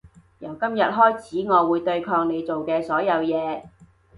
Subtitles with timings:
[0.39, 3.65] 由今日開始我會對抗你做嘅所有嘢